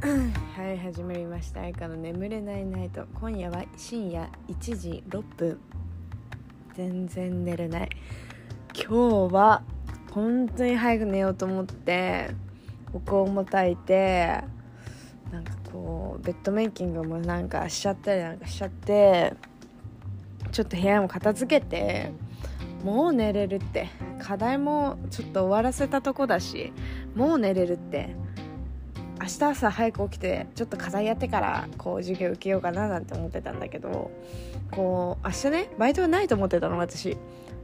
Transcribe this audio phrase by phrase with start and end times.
[0.00, 1.60] はい始まりました。
[1.60, 5.60] 愛花の眠れないナイト今夜は深夜1時6分。
[6.74, 7.90] 全然寝れない。
[8.74, 9.62] 今日は
[10.10, 12.30] 本当に早く寝ようと思って
[12.94, 14.42] お香も焚いて
[15.30, 19.34] なんかこうベッドメイキングもなんかしちゃったりなんかしちゃって
[20.50, 22.10] ちょっと部屋も片付けて
[22.82, 23.88] もう寝れるって。
[24.18, 26.74] 課題もちょっと終わらせたとこだし
[27.14, 28.14] もう寝れるって。
[29.20, 34.10] 明日朝早く起きてちょっと課題やってからこう授業受けようかななんて思ってたんだけど
[34.70, 37.16] こう明日ねバイトはないと思ってたの私。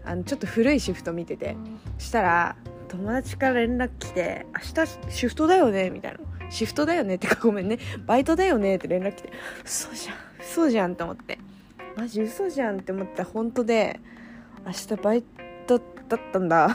[0.04, 1.56] あのちょっと古いシフト見てて。
[1.98, 2.56] したら
[2.88, 6.20] 友達から連絡来て「明日シフトだよね」みたいな
[6.50, 7.78] 「シフトだよね」ってかごめんね。
[8.06, 9.30] バイトだよねって連絡来て。
[9.64, 10.16] 嘘じゃん。
[10.40, 11.38] 嘘じゃんと思って。
[11.96, 13.98] マジ嘘じゃんって思った本当で
[14.66, 15.45] 明日バイト
[16.08, 16.74] だったんだ。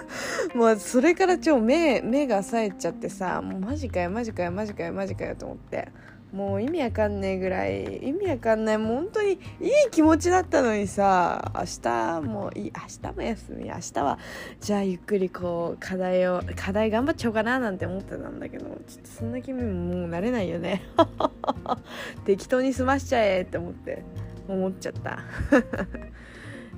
[0.54, 5.88] もうそれから超目目が冴えちゃってさもうマジかよマジかよマジかよマジかよと思って。
[6.32, 8.78] もう意味わかんねえぐらい意味わかんない。
[8.78, 9.38] もう本当にいい
[9.90, 14.18] 気持ちだったのにさ明日もいい明日も休み明日は
[14.58, 20.82] じゃあゆっくりこう課題を課題頑張っちゃおうかななんて思ってたんだけどちょっとそんな気分もうなれないよね。
[22.24, 24.02] 適当に済ましちゃえって思って
[24.48, 25.18] 思っちゃった。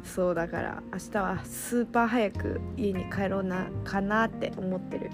[0.04, 5.10] そうだから明日はスーパー早く家に帰ろうなかなって思ってる。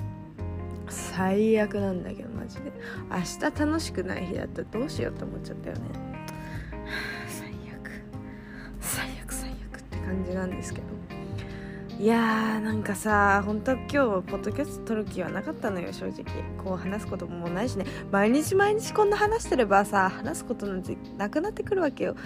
[0.89, 2.73] 最悪なんだけどマジで。
[3.09, 5.83] 明日楽しくない日だったらどうしようって思っちゃったよね。
[7.29, 7.91] 最悪。
[8.81, 11.00] 最悪最悪って感じなんですけど。
[12.01, 16.25] いやーなんかさ本当は今日ポッドキャスト撮る気はなかったのよ正直。
[16.57, 17.85] こう話すことももうないしね。
[18.11, 22.17] 毎日毎日こんな話してればさ話すことなんてなくなってくるわけよ。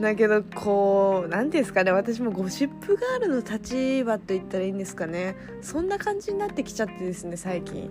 [0.00, 1.92] だけどこう何ていうんですかね。
[1.92, 5.36] 私もゴシップガールの立場と言ったらいいんですかね。
[5.62, 7.88] そんな感じになってきちゃってですね最近。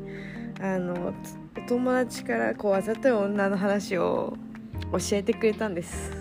[0.60, 1.14] あの
[1.58, 4.36] お友達からこうあざとい女の話を
[4.92, 6.12] 教えてくれたんです。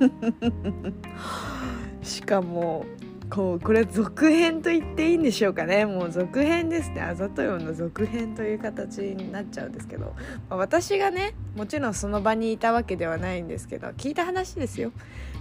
[2.00, 2.86] しかも
[3.32, 5.86] こうこれ続編と言っていいんでしょうかね。
[5.86, 7.00] もう続編ですね。
[7.00, 10.14] あざといの続編という形になっちゃうんですけど、
[10.50, 14.92] まあ、私がねもちろんその場にいたわけではないんですけど聞いた話ですよ。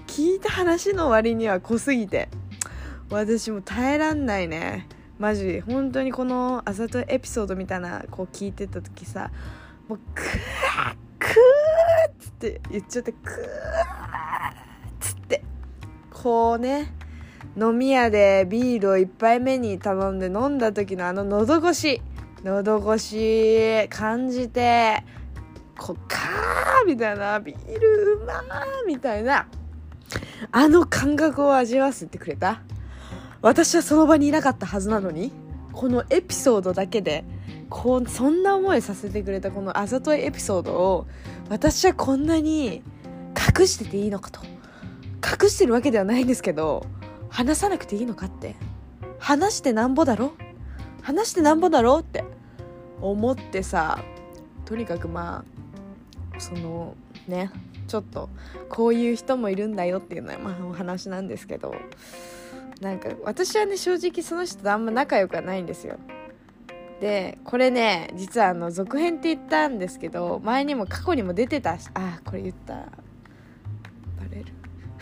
[0.08, 2.30] 聞いた話の割には濃すぎて。
[3.10, 4.88] 私も耐えらんないね。
[5.20, 9.32] マジ本当にこのあざとエピソードみたいなこう聞いてた時さ
[9.90, 10.26] もうクー
[11.20, 14.54] クーっつって言っちゃってクーっ
[15.02, 15.44] つって。
[16.10, 16.94] こうね
[17.58, 22.02] 飲み屋でビールを1杯目に頼んで飲んだ時のあの喉越し。
[22.44, 25.04] 喉越し感じて
[25.78, 29.48] こっかーみたいなビールうまーみたいな。
[30.52, 32.62] あの感覚を味わわせてくれた？
[33.44, 35.32] 私はその場にいなかったはずなのに
[35.72, 37.24] このエピソードだけで
[37.70, 41.08] こうそんな思いさせてくれたこのあざといエピソードを
[41.50, 42.82] 私はこんなに
[43.60, 44.42] 隠してていいのかと。
[45.24, 46.88] 隠してるわけではないんですけど
[47.32, 48.56] 話さなくていいのかって。
[49.24, 50.34] 話してなんぼだろ？
[51.04, 52.24] 話してなんぼだろって
[53.02, 54.04] 思ってさ
[54.66, 55.46] とにかくま
[56.36, 56.96] あその
[57.28, 57.52] ね
[57.88, 58.30] ちょっと
[58.68, 61.76] こういう人もいるんだよっていうのはまあお話なんですけど
[62.80, 66.00] なんか私はね正直その人とあんま仲良くはないんですよ。
[67.00, 72.74] でこれね実はあの続編って言ったんですけど前にも過去にも出てたしあこれ言った。
[72.74, 72.86] バ
[74.32, 74.46] レる？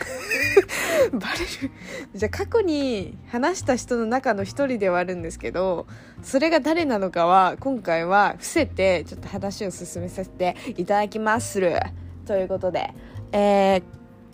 [1.12, 1.70] バレる。
[2.14, 5.86] じゃあ過去に話した人の中の一人ではあるんですけど
[6.22, 11.78] それが誰なのかは今回は伏せてちょっと話を進めさせていただきまする。
[12.26, 12.92] ということで。
[13.32, 13.84] えー、っ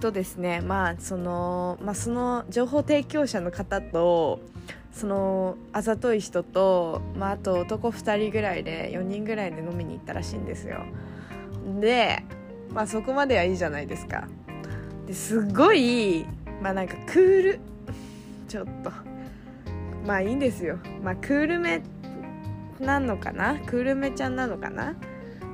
[0.00, 0.60] とですね。
[0.60, 4.40] まあそのまあその情報提供者の方と
[4.92, 10.84] そのあざとい人と、まあ、あと男2人ぐらいで4人ぐらいで飲みに行ったらしいんですよ。
[11.80, 12.22] で
[12.72, 14.28] まあそこまではいいじゃないですか。
[15.06, 16.26] ですごい
[16.60, 17.60] まあなんかクール。
[18.48, 18.90] ちょっと。
[20.06, 20.78] まあいいんですよ。
[21.02, 21.82] まあクールめ
[22.80, 23.58] なのかな？
[23.66, 24.94] クールめちゃんなのかな？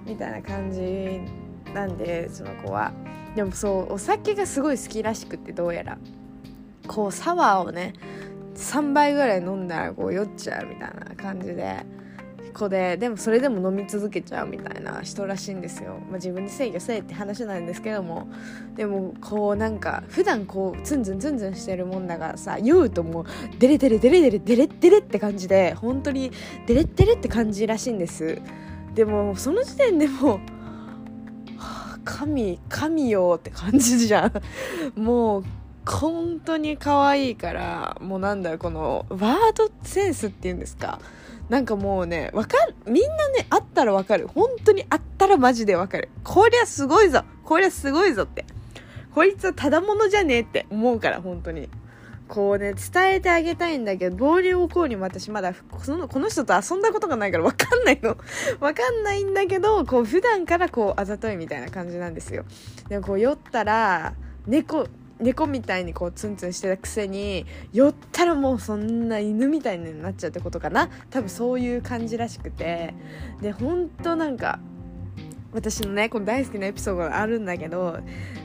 [0.05, 1.21] みたいな感じ
[1.73, 2.93] なんでその子は。
[3.35, 5.99] でもそうお酒がすごい好きらしくてどうやら。
[6.87, 7.95] こうサワーをね
[8.55, 11.85] 3杯ぐらい飲んだらこう酔っちゃうみたいな感じで。
[12.53, 18.29] 子ででもそれでも飲み続けちゃうみたいな人らしいんですよ、まあ、自分で制御せえって話なんですけども。
[18.77, 23.25] でもこうなんか普段こうツンツンツンツンしてるもんだからさ酔うともう
[23.59, 26.31] デレデレデレデレデレデレって感じで本当に
[26.67, 28.41] デレデレって感じらしいんです。
[28.95, 30.41] でもその時点でも
[32.05, 35.01] 神神よって感じじゃん。
[35.01, 35.45] もう
[35.85, 41.01] 本当に可愛いからもうなんだろうこのワードセンスっていうんですか。
[41.53, 42.75] なんかもうねわかる。
[42.87, 44.27] みんなね会ったらわかる。
[44.27, 46.09] 本当に会ったらマジでわかる。
[46.25, 47.25] こりゃすごいぞ。
[47.45, 48.47] こりゃすごいぞって。
[49.15, 50.65] こいつはただものじゃねえって。
[50.71, 51.69] 思うから本当に。
[52.27, 55.53] こうね伝えてあげたいんだけど暴流をこうにも私まだ
[55.83, 58.17] そのこの人と遊んだことがないからわかんないの。
[58.59, 62.47] わかんないんだけどこう普段からこうあざといみたいな感じなんですよ。
[62.89, 64.15] でもこう酔ったら
[64.47, 64.87] 猫
[65.23, 70.89] 猫みたいにこうツンツンしてたくせに酔ったらもうそんな犬みたいになっちゃうってことかな。
[71.11, 72.95] 多分そういう感じらしくて。
[73.41, 74.59] でほんとなんか
[75.53, 77.99] 私のねこの大好きなエピソードがあるんだけど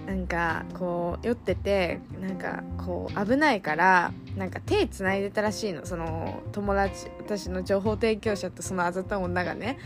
[0.06, 5.86] なんかこう酔っててなんかこう危ないからなんか手つないでたらしいの。
[5.86, 9.78] その友達私の情報提供者とそのあざと女がね。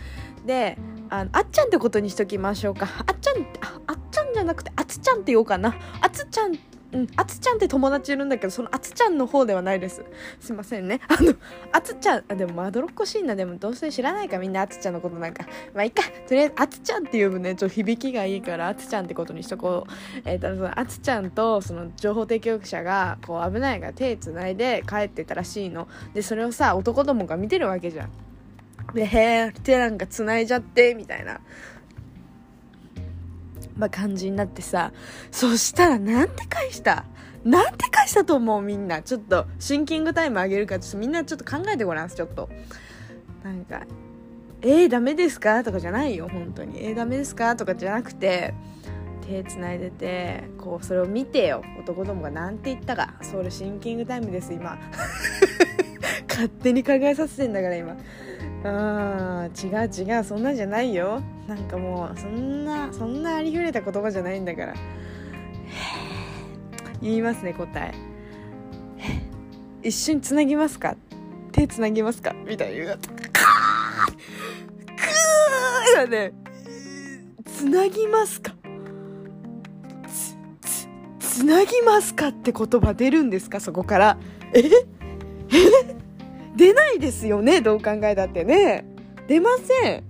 [0.46, 0.78] で
[1.10, 2.88] ああっちゃんってことにしときましょうか。
[3.06, 5.76] あっちゃんああっちゃんじゃなくてあつちゃんって言おうかな。
[6.02, 6.58] あつちゃん
[6.94, 10.04] うん、あつちゃんって友達いるんだけど、そのあつちゃんの方ではないです。
[10.42, 11.00] すいませんね。
[11.08, 11.34] あの、
[11.72, 13.36] あつちゃん、あ、でもまどろっこしいな。
[13.36, 15.46] でもどうせ知らないか、みんなあつちゃんのことなんか。
[15.74, 16.04] まあいいか。
[16.28, 19.92] とりあえず、あつちゃんって呼ぶね、ちょっと響きがいいから、あつちゃんってことにしとこう。
[20.26, 25.88] えっ、ー、と、そのあつちゃんと、その情報提供者が、こう危ないから手つないで帰ってたらしいの。
[26.14, 28.10] で、それをさ、男どもが見てるわけじゃん。
[28.94, 31.40] で、へー、手なんか繋いじゃって、みたいな。
[33.78, 34.92] まあ、感じになってさ
[35.32, 37.06] そしたらなんて返した？
[37.44, 39.02] なんて返したと思うみんな？
[39.02, 42.50] ちょっとシンキングタイムあげるからちょっとみんなちょっと考えてごらんちょっと。
[43.44, 43.82] なんか
[44.62, 48.54] 「えー、ダメですか?」とかじゃないよ本当に「えー、ダメですか?」とかじゃなくて
[49.28, 51.64] 手つないでてこうそれを見てよ。
[51.80, 53.16] 男どもが何て言ったか。
[53.22, 54.78] それシンキングタイムです今。
[56.30, 57.96] 勝手に考えさせてんだから今。
[58.64, 61.22] あ違う違うそんなじゃないよ。
[61.48, 64.74] なんかもうそんなそんなありふれた言葉じゃないんだから。
[67.02, 67.94] 言いますね答え。
[69.82, 70.96] 一緒につなぎますか？
[71.52, 72.34] 手つなぎますか？
[72.48, 72.86] みたいな。
[72.86, 76.34] 言うクークーね。
[77.46, 78.54] つなぎますか？
[80.08, 80.36] つ
[81.20, 83.60] つなぎますかって言葉出るんですか？
[83.60, 84.18] そこから。
[84.54, 84.60] え？
[84.60, 84.70] え？
[86.56, 88.86] 出ないですよねどう考えたってね。
[89.28, 90.04] 出ません。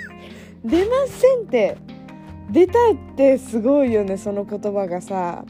[0.64, 1.76] 出ませんって。
[2.50, 5.44] 出たってすごいよねその言葉がさ。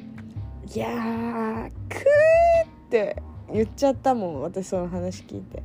[0.74, 3.22] いやークーって
[3.52, 5.62] 言っちゃったもん私その話聞いて。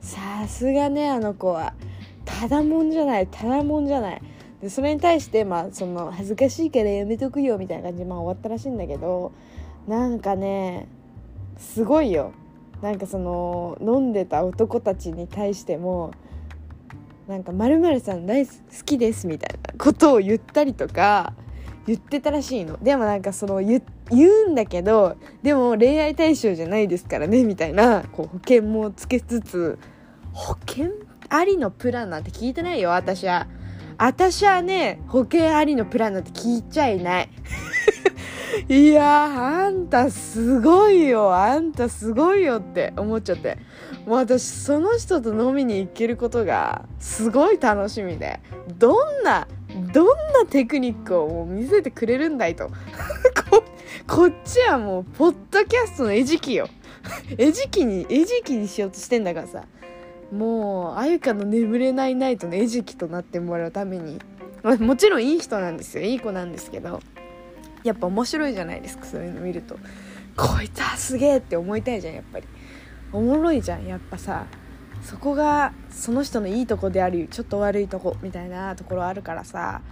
[0.00, 1.74] さすがねあの子は。
[2.24, 4.22] ただもんじゃないただもんじゃない。
[4.60, 9.32] でそれに対してまあその恥ずかしいからやめとくよみたいな感じでまあ終わったらしいんだけど。
[9.86, 10.88] なんかね
[11.58, 12.32] すごいよ。
[12.82, 16.12] なんかその飲んでた男たちに対しても
[17.26, 18.52] なんか「まるさん大好
[18.84, 21.32] きです」みたいなことを言ったりとか
[21.86, 22.78] 言ってたらしいの。
[22.82, 29.78] でもなんかその言うんだけどでも恋愛対象じゃないですからねみたいなこう保険もつけつつ
[30.32, 30.90] 保険
[31.28, 33.46] ありのプランなんて聞いてないよ私は。
[33.96, 37.28] 私はね保険ありのプランなんて聞いちゃいない。
[38.68, 41.34] いやあんたすごいよ。
[41.34, 43.58] あんたすごいよって思っちゃって。
[44.06, 48.40] もう私その人と飲みに行けることがすごい楽しみで。
[48.78, 49.48] どんな
[49.92, 52.68] どんなテクニックを見せてくれるんだいと。
[53.50, 53.64] こ
[54.06, 56.68] こっちはもうポッドキャストの餌食よ。
[57.36, 59.64] 餌食に餌食にしようとしてんだからさ。
[60.32, 64.18] もうあゆかの眠れないナイトの餌食となってもらうために、
[64.80, 66.02] もちろんいい人なんですよ。
[66.02, 67.00] いい子なんですけど。
[67.84, 69.76] やっぱ面白いじゃないですかそういうの見ると。
[70.36, 72.46] こいつはすげえって思いたいじゃんやっぱり。
[73.12, 74.46] おもろいじゃんやっぱさ。
[75.02, 79.82] そこがその人のいいとこでありちょっと悪いとこみたいなところあるからさ。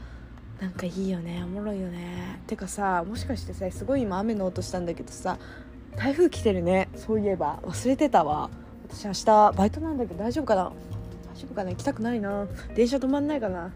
[0.61, 2.41] なんかいいよねおもろいよね。
[2.47, 5.39] てかさもしかしてさすごい今雨の音したんだけどさ
[5.97, 7.59] 台風来てるねそういえば。
[7.63, 8.49] 忘れてたわ。
[8.89, 10.73] 私明日バイトなんだけど大丈夫かな？
[11.35, 11.71] 大丈夫かな？
[11.71, 12.47] 行きたくないな。
[12.75, 13.73] 電車止まんないかな？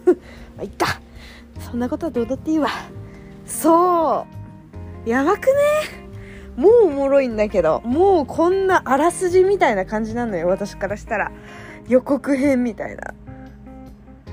[0.56, 1.00] まあいっか。
[1.58, 2.68] そんなことはどうだっていいわ。
[3.50, 4.26] そ
[5.04, 5.08] う。
[5.08, 5.52] やばくね？
[6.56, 11.32] もうおもろいんだけどもうこんなあらすじみたいな感じなのよ私からしたら。
[11.88, 13.14] 予告編みたいな。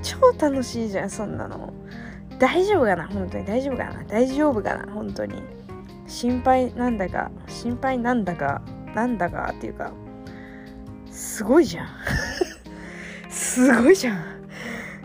[0.04, 1.74] 超楽しいじゃんそんなの。
[2.38, 3.08] 大丈夫かな？
[3.08, 3.46] 本当に。
[3.46, 4.04] 大丈夫かな？
[4.04, 4.92] 大丈夫かな？
[4.94, 5.42] 本当に。
[6.06, 8.62] 心配なんだか心配なんだか
[8.94, 9.92] なんだかっていうか
[11.10, 11.88] すごいじゃん。
[13.30, 14.37] すごいじゃん。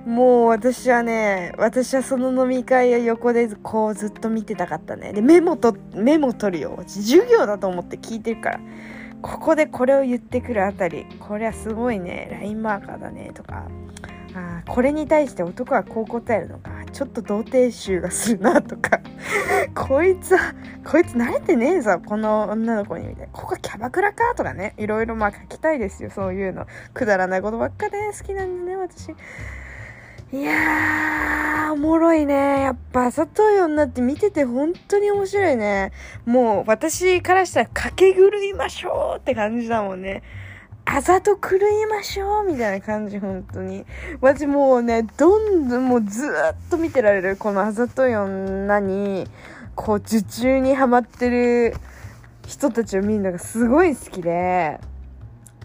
[0.06, 5.12] もう私はね、私はその飲み会を横でこうずっと見てたかったね。
[5.12, 6.82] で、メモと、メモ取るよ。
[6.87, 8.61] 授業だと思って聞いてるから。
[9.21, 13.68] ここでこれを言ってくるあたり、これはすごいね、ラインマーカーだね、とか。
[14.35, 16.71] あこれに対して男はこう答えるのか。
[16.92, 19.00] ちょっと童貞臭がするなとか。
[19.75, 20.54] こいつは
[20.85, 22.00] こいつ慣れてねえぞ。
[22.04, 23.32] この女の子にみたいな。
[23.32, 24.75] ここキャバクラかとかね。
[24.78, 26.11] いろいろまあ書きたいですよ。
[26.11, 26.66] そういうの。
[26.92, 29.14] くだらないことばっかで、好きなんでね私。
[30.32, 32.62] いやーおもろいね。
[32.62, 35.92] やっぱ佐藤女って見てて本当に面白いね。
[36.24, 40.22] もう私からしたら駆け狂いましょうって感じだもんね。
[40.86, 43.84] あざと狂いましょうみたいな感じ、本当に。
[44.22, 49.26] 私もうね、どんどんもうずっと見てられる、このあざとい女に、
[49.74, 51.74] こう、受注にハマってる
[52.46, 54.80] 人たちを見るのがすごい好きで、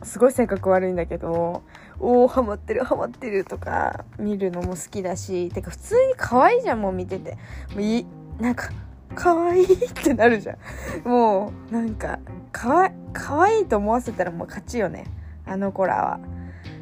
[0.03, 1.63] すごい性格悪いんだけど、
[1.99, 7.37] おおハマってるハマってるとか見るのも好きだしてか普通に可愛いじゃんもう見てて。
[7.73, 8.05] もうい
[8.39, 8.69] なんか
[9.15, 10.57] 可愛いってなるじゃ
[11.03, 11.07] ん。
[11.07, 12.19] もうなんか
[12.51, 15.05] かわ可愛いと思わせたらもう勝ちよね。
[15.45, 16.19] あの子らは。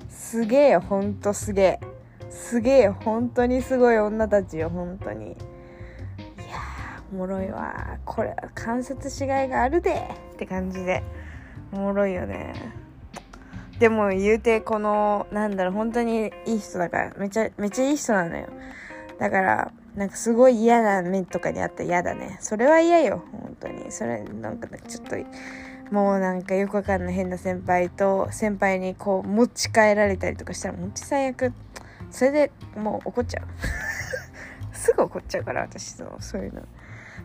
[0.09, 1.79] すげえよほんとすげえ。
[2.29, 3.97] すげえよ本当にすごい。
[3.97, 5.27] 女たちよ本当に。
[5.27, 5.35] いや
[7.13, 7.99] おもろいわ。
[8.03, 10.09] これ観察しがいがあるで。
[10.33, 11.03] って感じで。
[11.71, 12.53] おもろいよね。
[13.79, 18.47] でも言うてこのなんだろう本当にいい人だからめちゃめちゃいい人なのよ。
[19.19, 22.37] だからなんかすごい嫌な目とかにあったら嫌だね。
[22.41, 23.91] それは嫌よ本当に。
[23.91, 25.15] それなんかちょっと
[25.91, 31.53] もうなんかよくわかんない変な先輩と先輩にこう持ち帰られたりとかしたらもち最悪。
[32.11, 33.45] それでもう怒っちゃう。
[34.75, 36.61] すぐ怒っちゃうから私そうそういうの。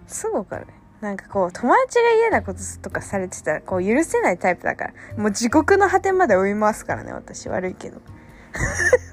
[0.07, 0.67] すぐ怒る
[1.01, 4.95] なんかこう友達が嫌なこととかされてたらこう許せないタイプだから。
[5.17, 7.49] もう地獄の果てまで追いますからね私。
[7.49, 8.01] 悪いけど。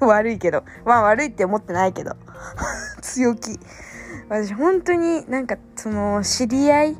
[0.06, 0.64] 悪いけど。
[0.84, 2.16] まあ悪いって思ってないけど。
[3.00, 3.58] 強気。
[4.28, 6.96] 私本当になんかその知り合い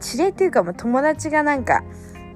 [0.00, 1.84] 知り合いっていうかもう友達がなんか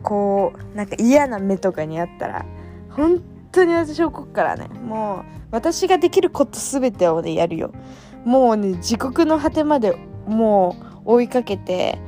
[0.02, 2.46] こうなんか嫌な目とかにあったら
[2.90, 7.72] 本当に私怒っからねもう私ができること全てをねやるよ。
[8.24, 11.98] もうね地獄の果てまでもう追いかけて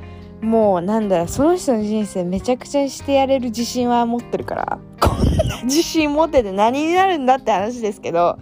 [0.43, 8.39] もうなんだその人の人生めちゃくちゃにしてやれる自信は持ってるからこんな自信持ってて何になるんだって話ですけど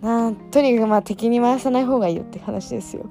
[0.00, 3.06] なとにかくまあ敵に回さない方がいいよって話ですよ。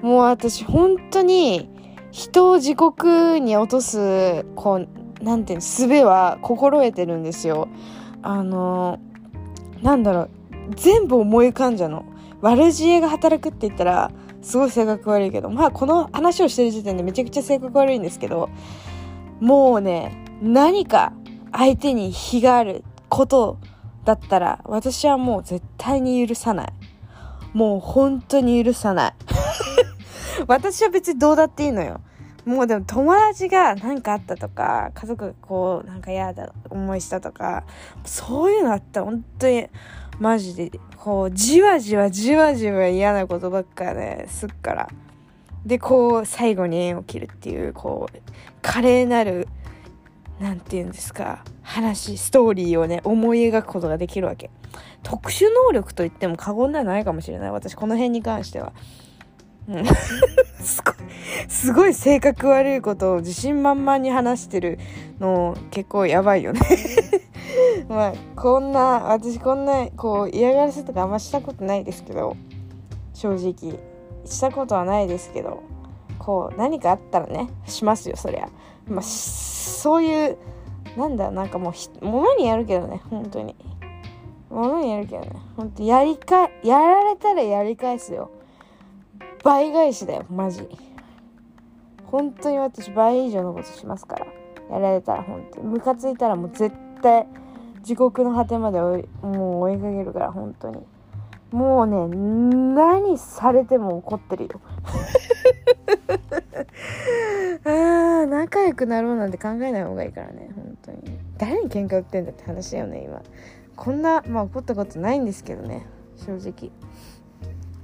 [0.00, 1.68] もう私本当に
[2.12, 7.68] 人を地獄に落とすこうなんていうの術は心得てるんですよ。
[8.22, 9.00] あの
[9.82, 10.30] なんだろう
[10.76, 12.04] 全部思い浮かんじゃうの。
[12.42, 14.12] 悪知恵が働くって言ったら
[14.46, 18.48] すごい性格悪いけどまあこの話をしてる時点でめちゃくちゃ性格悪いんですけど
[19.40, 21.12] もうね何か
[21.50, 23.58] 相手に非があること
[24.04, 26.72] だったら私はもう絶対に許さない。
[27.54, 29.14] もう本当に許さない。
[30.46, 32.00] 私は別にどうだっていいのよ。
[32.46, 37.64] もうでも友達が何かあったとか家族がこうなんか嫌だ思いしたとか
[38.04, 39.66] そういうのあったら本当に
[40.20, 44.88] マジでこうじわじわじわじわ嫌なことばっかねすっから。
[45.66, 48.18] でこう最後に縁を切るっていうこう
[48.62, 49.48] 華麗なる
[50.38, 54.50] 何て言うんですか話ストーリーをね思い描くことができるわけ。
[55.02, 58.72] 特殊能力と言っても過言ではないかもしれない私この辺に関しては。
[60.62, 60.94] すごい、
[61.48, 64.78] すごい性格悪いことを自信満々に話してる
[65.20, 66.60] の結構やばいよね
[67.88, 72.36] まあ、こんな、私こんな、こう嫌がらせとかあんましたことないですけど、
[73.14, 73.78] 正直。
[74.26, 75.62] したことはないですけど、
[76.18, 78.48] こう、何かあったらね、しますよ、そりゃ。
[78.88, 80.38] まあ、そういう、
[80.96, 83.54] なんだ、なんかもう、ものにやるけどね、本当に。
[84.50, 88.30] ものにやるけどね、本当やりか、やられたらやり返すよ。
[89.46, 90.68] 倍返しだよマジ。
[92.06, 94.26] 本当に私倍以上のことしますから。
[94.72, 95.68] やられたら本当に。
[95.68, 97.28] ムカついたらもう絶対
[97.84, 100.78] 地獄の果てまでもう追いかけるから本当に。
[101.52, 102.08] もうね
[102.74, 104.60] 何されても怒ってるよ。
[107.64, 110.98] あー仲良くなろうなんて考えない方がいいからね本当に。
[111.38, 113.22] 誰に喧嘩売ってんだって話だよね今。
[113.76, 115.86] こんなまあ怒ったことないんですけどね
[116.16, 116.72] 正直。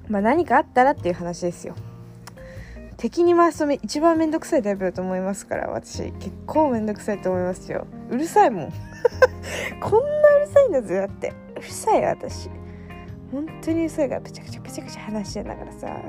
[0.09, 1.75] まあ何かあったらっていう話ですよ。
[2.97, 6.13] 敵に回すと一番めんどくさいタイプだと思いますから私。
[6.13, 7.87] 結構めんどくさいと思いますよ。
[8.11, 8.73] うるさいもん。
[9.81, 11.33] こんなうるさいんだぜだって。
[11.57, 12.49] うるさい私。
[13.33, 16.01] 本当にうるさいからぺちゃくちゃぺちゃくちゃ話してんだからさ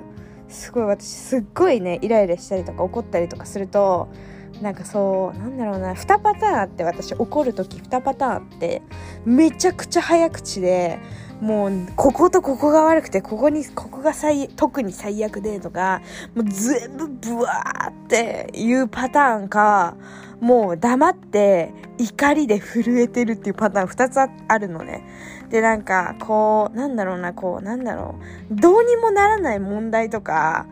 [0.49, 4.09] すごい私すっごいねイライラしたりとか怒ったりとかすると
[4.61, 8.81] なんかそうなんだろうな2パターンあって私怒る時2パターンあって
[9.25, 10.99] めちゃくちゃ早口で
[11.41, 16.01] もうこことここが悪くてここにここが最特に最悪でとか
[16.35, 19.95] もう全部ブワーっていうパターンか
[20.39, 25.03] もう黙って怒りで震えてるっていうパターン2つあるのね。
[25.49, 28.15] で、なんか、こう、なんだろうな、こう、なんだろ
[28.51, 28.55] う。
[28.55, 30.65] どうにもならない問題とか、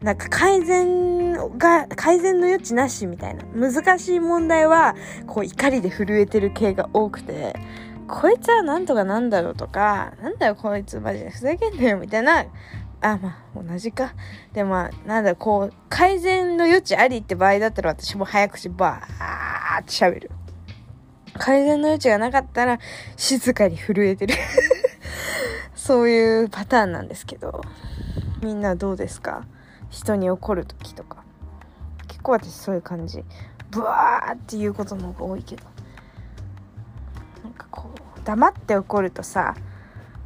[0.00, 3.44] なんか改善が、改善の余地なしみたいな。
[3.52, 4.94] 難しい問題は、
[5.26, 7.56] こう怒りで震えてる系が多くて、
[8.08, 12.46] こいつはなんとかなんだろうとか、なんだよこいつマジでふざけんなよみたいな、
[13.00, 14.14] あ、まあ同じか。
[14.52, 20.30] でま、なんだこう、改善の余地ありって場合だったら私も早口バーって喋る。
[21.34, 22.78] 改善の余地がなかったら
[23.16, 24.34] 静かに震えてる。
[25.76, 27.60] そういうパターンなんですけど、
[28.42, 29.44] みんなどうですか？
[29.90, 31.22] 人に怒る時とか。
[32.08, 33.24] 結構私そういう感じ。
[33.70, 35.62] ブワーっていうことの方が多いけど。
[38.28, 39.54] 黙って怒るとさ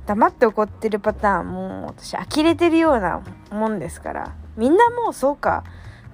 [0.06, 5.62] 黙って怒ってるパターンもう私呆れてるようなもんですからみんなもうそうか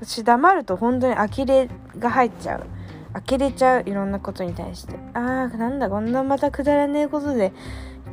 [0.03, 2.67] 私黙ると本当に呆れが入っちゃう
[3.27, 7.55] 呆れちゃういろんなことに対してああなんだこんなまたくだらねえことで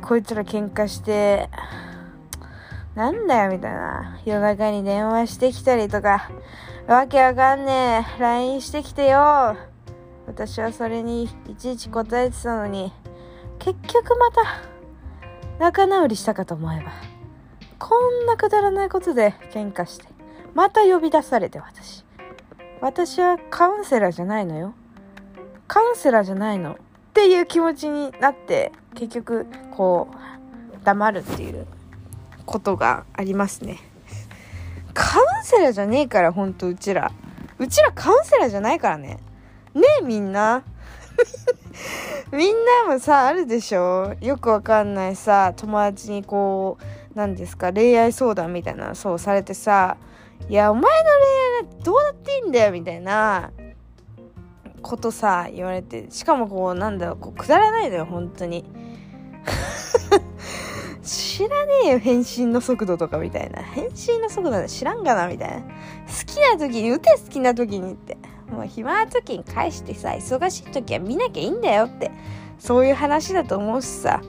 [0.00, 1.50] こいつら喧嘩して
[2.96, 4.18] なんだよみたいな。
[4.24, 6.30] 夜中に電話してきたりとか、
[6.88, 8.20] わけわかんねえ。
[8.20, 9.54] LINE してきてよ。
[10.26, 12.90] 私はそれにいちいち答えてたのに、
[13.58, 14.60] 結局また
[15.58, 16.92] 仲直りしたかと思えば、
[17.78, 20.06] こんなくだらないことで喧嘩して、
[20.54, 22.04] また呼び出されて私。
[22.80, 24.74] 私はカウンセラーじゃないのよ。
[25.66, 26.72] カウンセラーじゃないの。
[26.72, 26.76] っ
[27.14, 31.66] ていう気持ちになって、結局、こう、黙るっていう
[32.44, 33.78] ことがありますね。
[34.92, 37.10] カウンセラーじゃねえから、ほんとうちら。
[37.58, 39.18] うちらカウンセラーじゃないからね。
[39.74, 40.62] ねえ、みんな。
[42.32, 42.56] みん
[42.86, 44.14] なもさ、あるでしょ？
[44.20, 49.96] よくわかんないさ、友達にこう、何ですか、恋愛相談みたいな、そうされてさ、
[50.48, 50.88] いや、お前の
[51.62, 53.52] 恋愛どうだっていいんだよ、みたいな
[54.82, 58.64] ことさ、言われて、しかもこう、なんだろう、こう、くだらないのよ、本当に。
[61.02, 63.62] 知らねえよ、返信の速度とかみたいな。
[63.62, 65.56] 返信の速度知らんがな、みたいな。
[65.60, 65.62] 好
[66.26, 68.18] きな時に打て、好きな時にって。
[68.50, 72.10] もう暇な時に返してさ、忙しい時は見なきゃいいんだよって。
[72.58, 74.22] そういう話だと思うしさ。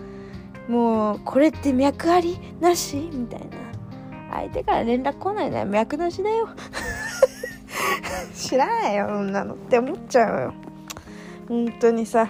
[0.68, 3.46] もう、これって脈ありなしみたいな。
[4.32, 6.50] 相手から連絡来ないなら脈なしだよ。
[8.36, 10.54] 知らないよ、そんなのって思っちゃうよ。
[11.48, 12.28] 本当にさ。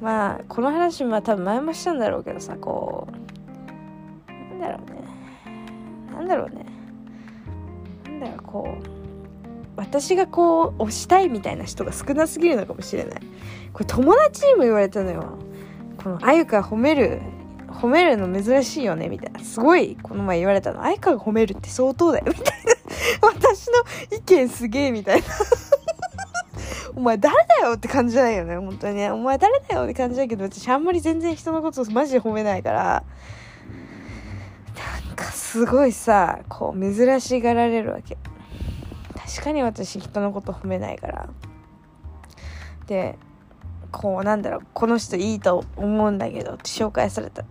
[0.00, 5.02] まあ、この話は多分前もしたんだろうけどさ、こうなん、だろうね
[6.12, 6.66] なんだろうね
[8.06, 9.01] なんだろうこう
[9.76, 13.20] 私がこう推したいみたいな人が少なすぎるのかもしれない。
[13.72, 15.38] これ友達にも言われたのよ。
[16.02, 17.20] このあゆか褒める
[17.68, 19.40] 褒めるの珍しいよねみたいな。
[19.40, 20.82] すごいこの前言われたの。
[20.82, 22.72] あゆかが褒めるって相当だよみたいな。
[23.22, 25.26] 私の意見すげえみたいな。
[26.94, 28.56] お前誰だよって感じじゃないよね。
[28.56, 29.10] 本当にね。
[29.10, 33.04] お前誰だよって感じだけど私あんまり全然人のことをマジで褒めないから。
[35.06, 38.18] なんかすごいさこう珍しがられるわけ。
[39.32, 41.28] 確かに私人のこと褒めないから。
[42.86, 43.18] で
[43.90, 47.44] こうなんだろうこの人いいと思うんだけどって紹介された。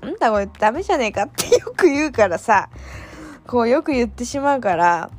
[0.00, 2.70] なんだこれダメじゃねえかってよく言うからさ。
[3.46, 5.10] こうよく言ってしまうから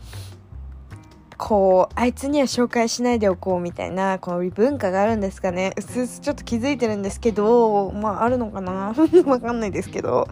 [1.39, 5.72] こう、あいつには紹介しないでおこうみたいな、この文化があるんですかね。
[5.78, 8.93] うすうすちょっと気づいてるんですけど、まああるのかな。
[9.26, 10.28] わかんないですけど。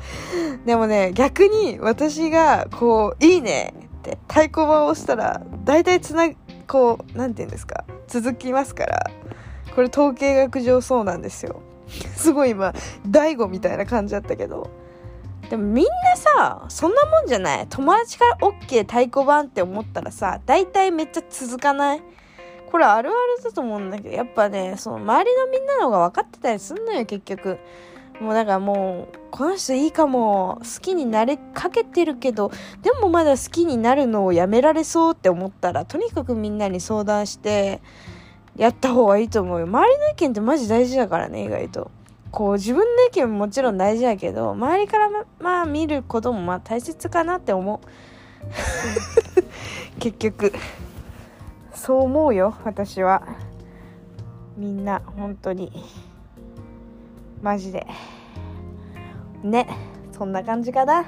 [0.65, 3.73] でもね、逆に私が、こう、いいね。
[4.13, 6.29] って太鼓判を押したら、大体つな、
[6.67, 9.11] こう、なんて言うんですか、続きますから。
[9.75, 11.61] これ統計学上そうなんですよ。
[12.15, 12.73] すごい今、
[13.07, 14.69] 大悟みたいな感じだったけど。
[15.49, 22.01] でもみんなさそんなもんじゃない友達から OK 太鼓判って思ったらさ大体めっちゃ続かない
[22.69, 27.59] これあるあるだと思うんだけどやっぱねその周りのみんなの方が分かってたりすんのよ結局
[28.19, 32.51] もうだからもうこの人いいかも好きになれかけてるけど
[32.81, 37.81] でもまだ好きになるのをやめられそうって思ったらとにかくみんなに相談して
[38.55, 39.65] やった方がいいと思うよ。
[39.67, 41.91] 周りの意見ってマジ大事だからね意外と。
[42.31, 47.87] こう自分の意見ももちろん大事だけど周りからままあ見ることもまあ大切かなって思う。
[49.99, 50.53] 結局。
[51.73, 53.21] そう思うよ私は。
[54.57, 55.71] みんな本当に
[57.41, 57.85] マジで。
[59.43, 59.67] ね
[60.11, 61.05] そんな感じかな。